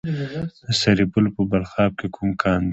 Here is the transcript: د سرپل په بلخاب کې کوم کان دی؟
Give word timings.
د 0.65 0.67
سرپل 0.81 1.25
په 1.35 1.41
بلخاب 1.51 1.91
کې 1.99 2.07
کوم 2.15 2.29
کان 2.41 2.61
دی؟ 2.63 2.69